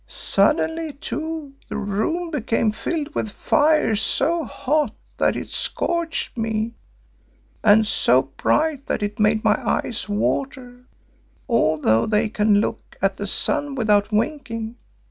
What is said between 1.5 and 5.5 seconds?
the room became filled with fire so hot that